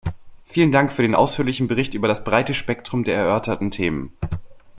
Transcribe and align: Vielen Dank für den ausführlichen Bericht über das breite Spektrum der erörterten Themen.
Vielen 0.45 0.71
Dank 0.71 0.91
für 0.91 1.03
den 1.03 1.13
ausführlichen 1.13 1.67
Bericht 1.67 1.93
über 1.93 2.07
das 2.07 2.23
breite 2.23 2.55
Spektrum 2.55 3.03
der 3.03 3.15
erörterten 3.17 3.69
Themen. 3.69 4.17